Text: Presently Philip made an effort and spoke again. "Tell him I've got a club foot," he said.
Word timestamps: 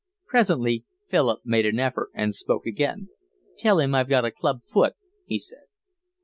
Presently 0.25 0.83
Philip 1.11 1.41
made 1.45 1.67
an 1.67 1.77
effort 1.79 2.09
and 2.15 2.33
spoke 2.33 2.65
again. 2.65 3.09
"Tell 3.59 3.77
him 3.79 3.93
I've 3.93 4.09
got 4.09 4.25
a 4.25 4.31
club 4.31 4.61
foot," 4.67 4.93
he 5.27 5.37
said. 5.37 5.65